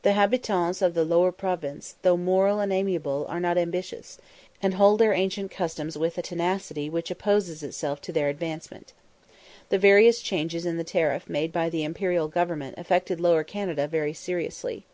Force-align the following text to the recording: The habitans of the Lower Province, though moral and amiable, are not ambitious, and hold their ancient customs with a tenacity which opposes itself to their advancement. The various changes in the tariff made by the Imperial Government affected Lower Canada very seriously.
The 0.00 0.12
habitans 0.14 0.80
of 0.80 0.94
the 0.94 1.04
Lower 1.04 1.30
Province, 1.30 1.96
though 2.00 2.16
moral 2.16 2.60
and 2.60 2.72
amiable, 2.72 3.26
are 3.28 3.40
not 3.40 3.58
ambitious, 3.58 4.16
and 4.62 4.72
hold 4.72 5.00
their 5.00 5.12
ancient 5.12 5.50
customs 5.50 5.98
with 5.98 6.16
a 6.16 6.22
tenacity 6.22 6.88
which 6.88 7.10
opposes 7.10 7.62
itself 7.62 8.00
to 8.00 8.10
their 8.14 8.30
advancement. 8.30 8.94
The 9.68 9.76
various 9.76 10.22
changes 10.22 10.64
in 10.64 10.78
the 10.78 10.82
tariff 10.82 11.28
made 11.28 11.52
by 11.52 11.68
the 11.68 11.84
Imperial 11.84 12.26
Government 12.28 12.78
affected 12.78 13.20
Lower 13.20 13.44
Canada 13.44 13.86
very 13.86 14.14
seriously. 14.14 14.86